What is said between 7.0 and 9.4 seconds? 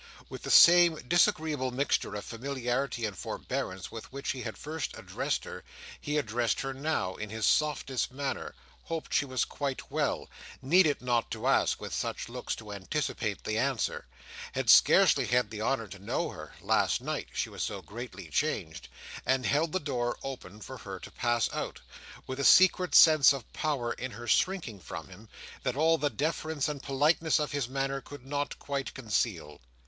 in his softest manner—hoped she